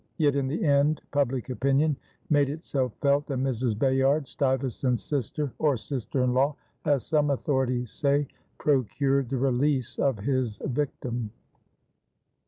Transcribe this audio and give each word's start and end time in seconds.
Yet 0.17 0.35
in 0.35 0.47
the 0.47 0.65
end 0.65 0.99
public 1.11 1.51
opinion 1.51 1.95
made 2.31 2.49
itself 2.49 2.91
felt 3.03 3.29
and 3.29 3.45
Mrs. 3.45 3.77
Bayard, 3.77 4.27
Stuyvesant's 4.27 5.03
sister 5.03 5.53
(or 5.59 5.77
sister 5.77 6.23
in 6.23 6.33
law, 6.33 6.55
as 6.85 7.05
some 7.05 7.29
authorities 7.29 7.91
say) 7.91 8.27
procured 8.57 9.29
the 9.29 9.37
release 9.37 9.99
of 9.99 10.17
his 10.17 10.57
victim. 10.57 11.29